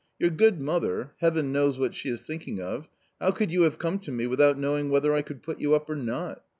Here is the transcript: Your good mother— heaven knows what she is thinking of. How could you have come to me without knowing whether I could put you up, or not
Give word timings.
Your 0.17 0.31
good 0.31 0.59
mother— 0.59 1.11
heaven 1.21 1.51
knows 1.51 1.77
what 1.77 1.93
she 1.93 2.09
is 2.09 2.25
thinking 2.25 2.59
of. 2.59 2.87
How 3.19 3.29
could 3.29 3.51
you 3.51 3.61
have 3.61 3.77
come 3.77 3.99
to 3.99 4.11
me 4.11 4.25
without 4.25 4.57
knowing 4.57 4.89
whether 4.89 5.13
I 5.13 5.21
could 5.21 5.43
put 5.43 5.59
you 5.61 5.75
up, 5.75 5.87
or 5.91 5.95
not 5.95 6.41